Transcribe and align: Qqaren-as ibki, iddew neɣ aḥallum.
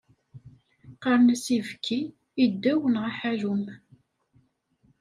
Qqaren-as 0.93 1.45
ibki, 1.57 1.99
iddew 2.43 2.81
neɣ 2.93 3.03
aḥallum. 3.09 3.63